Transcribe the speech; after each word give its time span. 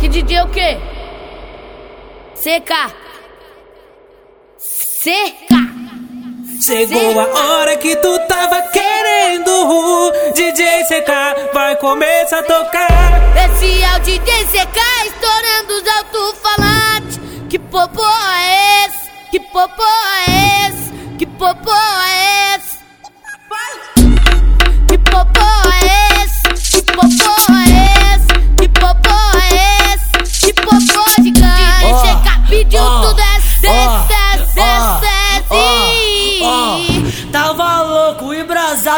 Que 0.00 0.08
DJ 0.08 0.38
é 0.38 0.42
o 0.42 0.48
quê? 0.48 0.78
CK. 2.34 2.72
CK. 4.58 5.52
Chegou 6.62 7.20
a 7.20 7.58
hora 7.58 7.76
que 7.76 7.94
tu 7.96 8.18
tava 8.26 8.62
querendo. 8.62 10.10
DJ 10.34 10.84
CK 10.84 11.52
vai 11.52 11.76
começar 11.76 12.38
a 12.38 12.42
tocar. 12.42 12.88
Esse 13.44 13.82
é 13.82 13.96
o 13.96 14.00
DJ 14.00 14.44
CK 14.46 14.78
estourando 15.06 15.74
os 15.74 15.86
alto-falantes. 15.96 17.20
Que 17.50 17.58
popô 17.58 18.02
é 18.02 18.86
esse? 18.86 19.10
Que 19.30 19.40
popô 19.40 19.82
é 19.82 20.68
esse? 20.68 20.92
Que 21.18 21.26
popô 21.26 21.72
é 21.72 22.56
esse? 22.56 22.69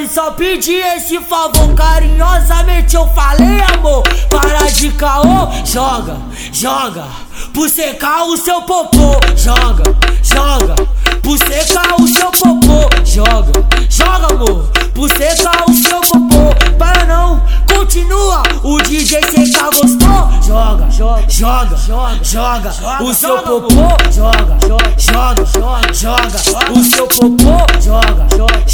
E 0.00 0.08
só 0.08 0.30
pedi 0.32 0.74
esse 0.74 1.18
favor. 1.20 1.74
Carinhosamente 1.74 2.96
eu 2.96 3.06
falei 3.08 3.60
amor. 3.74 4.02
Para 4.28 4.70
de 4.70 4.90
caô, 4.92 5.48
joga, 5.64 6.16
joga. 6.52 7.04
Por 7.52 7.68
secar 7.68 8.24
o 8.24 8.36
seu 8.36 8.62
popô. 8.62 9.18
Joga, 9.36 9.84
joga. 10.22 10.74
Por 11.22 11.38
secar 11.38 11.94
o 12.00 12.06
seu 12.06 12.30
popô. 12.30 12.88
Joga, 13.04 13.52
joga 13.88 14.34
amor. 14.34 14.70
Por 14.94 15.08
secar 15.10 15.64
o 15.68 15.74
seu 15.74 16.00
popô. 16.00 16.54
Para 16.78 17.04
não, 17.04 17.42
continua. 17.72 18.42
O 18.62 18.78
DJ 18.82 19.20
CK 19.20 19.80
gostou. 19.80 20.30
Joga, 20.46 20.90
joga, 20.90 21.24
joga, 21.28 21.76
joga, 21.76 22.70
joga 22.72 23.02
O 23.02 23.14
seu 23.14 23.38
popô. 23.38 23.70
Joga, 24.10 24.58
joga, 24.98 25.44
joga, 25.46 25.92
joga. 25.92 26.72
O 26.72 26.84
seu 26.84 27.06
popô. 27.06 27.80
Joga, 27.80 28.26
joga, 28.36 28.65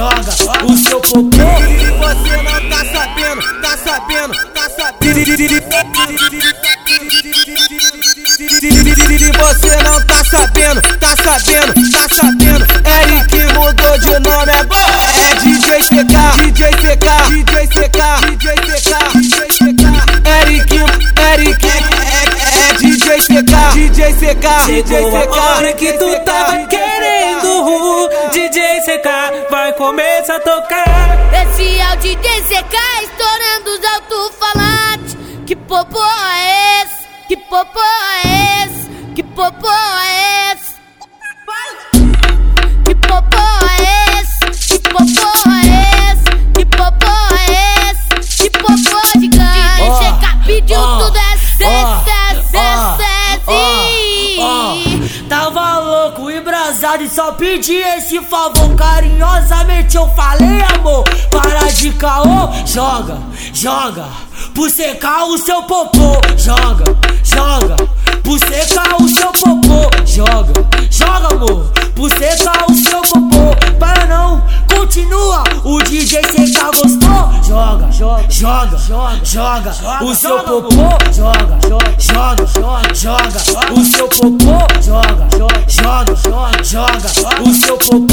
joga, 0.00 0.64
O 0.64 0.76
seu 0.78 1.00
popô 1.00 1.20
Você 1.28 2.36
não 2.42 2.70
tá 2.70 2.84
sabendo, 2.86 3.42
tá 3.60 3.76
sabendo, 3.76 4.32
tá 4.54 4.68
sabendo. 4.68 5.10
Você 9.38 9.76
não 9.82 10.06
tá 10.06 10.24
sabendo, 10.24 10.80
tá 10.98 11.14
sabendo, 11.16 11.74
tá 11.90 12.08
sabendo. 12.14 12.64
Eric 12.86 13.36
mudou 13.52 13.98
de 13.98 14.18
nome 14.20 14.52
agora. 14.52 15.00
É 15.18 15.34
DJ 15.36 15.82
CK, 15.82 16.14
DJ 16.44 16.60
CK, 16.76 17.08
DJ 17.28 17.66
CK, 17.66 18.00
DJ 18.26 18.44
CK, 18.56 18.90
DJ 19.14 19.36
CK. 19.48 19.82
Eric, 20.40 20.70
Eric, 21.32 21.89
DJ 23.10 23.18
CK, 23.26 23.54
DJ 23.74 24.12
CK, 24.14 24.66
DJ 24.66 24.86
Chegou 24.86 25.16
a 25.16 25.26
CK. 25.26 25.38
hora 25.38 25.72
que 25.72 25.92
tu 25.94 26.24
tava 26.24 26.64
querendo. 26.68 28.08
DJ 28.30 28.80
CK 28.82 29.50
vai 29.50 29.72
começar 29.72 30.36
a 30.36 30.40
tocar. 30.40 31.18
Esse 31.42 31.80
é 31.80 31.92
o 31.92 31.96
DJ 31.96 32.42
CK 32.42 32.76
estourando 33.02 33.70
os 33.72 33.84
alto-falantes. 33.94 35.16
Que 35.44 35.56
popô 35.56 35.98
é 36.00 36.84
esse? 36.84 37.08
Que 37.26 37.36
popô 37.36 37.80
é 37.80 38.64
esse? 38.64 38.88
Que 39.16 39.22
popô 39.24 39.68
é 39.68 40.14
esse? 40.14 40.19
Embrasado 56.80 57.04
e 57.04 57.08
só 57.10 57.32
pedi 57.32 57.74
esse 57.74 58.18
favor. 58.22 58.74
Carinhosamente 58.74 59.96
eu 59.96 60.08
falei 60.10 60.62
amor 60.74 61.04
Para 61.30 61.70
de 61.72 61.92
caô, 61.92 62.48
joga, 62.64 63.18
joga 63.52 64.06
Por 64.54 64.70
secar 64.70 65.24
o 65.24 65.36
seu 65.36 65.62
popô. 65.64 66.20
Joga, 66.36 66.84
joga 67.22 67.76
Por 68.22 68.38
secar 68.38 68.96
o 69.00 69.08
seu 69.08 69.32
popô. 69.32 69.90
Joga, 70.06 70.52
joga 70.90 71.34
amor 71.34 71.70
Por 71.94 72.10
secar 72.10 72.64
o 72.68 72.74
seu 72.74 73.02
popô. 73.02 73.76
Para 73.78 74.06
não, 74.06 74.42
continua 74.74 75.44
O 75.64 75.82
DJ 75.82 76.22
CK 76.22 76.82
gostou 76.82 77.09
Joga, 77.50 77.90
joga, 77.90 78.26
joga, 78.30 78.78
joga, 78.78 79.72
joga 79.72 80.04
O 80.04 80.14
seu 80.14 80.38
popô 80.44 80.70
Joga, 81.10 81.58
joga, 81.66 82.46
joga, 82.46 82.46
joga. 82.94 83.72
O 83.72 83.84
seu 83.84 84.08
popô 84.08 84.54
Joga, 84.80 85.26
joga, 85.36 86.14
joga, 86.14 86.14
joga 86.62 87.42
O 87.42 87.52
seu 87.52 87.76
popô. 87.76 88.06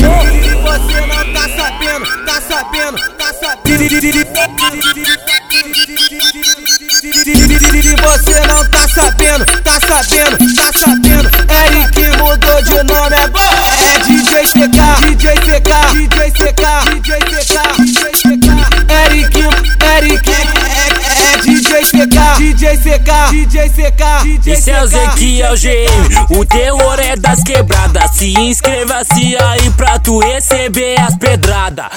Você 0.64 1.02
não 1.06 1.34
tá 1.34 1.50
sabendo, 1.56 2.26
tá 2.26 2.42
sabendo, 2.42 2.98
tá 3.16 3.32
sabendo. 3.32 3.68
Você 8.02 8.40
não 8.48 8.72
tá 8.72 8.88
sabendo, 8.88 9.46
tá 9.62 9.80
sabendo, 9.80 10.38
tá 10.56 10.72
sabendo. 10.80 11.30
Eric 11.52 12.18
mudou 12.18 12.62
de 12.64 12.84
nome 12.92 13.16
agora. 13.16 13.58
É 13.84 14.00
DJ 14.00 14.48
CK, 14.48 14.80
DJ 15.06 15.26
CK, 15.38 15.72
DJ 15.94 16.32
CK, 16.32 16.64
DJ 16.94 17.20
CK, 17.20 17.37
CK, 22.78 23.32
DJ 23.32 23.70
CK, 23.70 24.24
DJ 24.24 24.54
Esse 24.54 24.72
é 24.72 24.84
o. 24.84 24.88
Zequiel 24.88 25.56
GM, 25.56 26.38
o 26.38 26.46
terror 26.46 27.00
é 27.00 27.16
das 27.16 27.44
quebradas. 27.44 28.12
Se 28.12 28.34
inscreva-se 28.34 29.36
aí 29.36 29.70
pra 29.72 29.98
tu 30.00 30.20
receber 30.20 31.00
as 31.00 31.16
pedradas. 31.18 31.88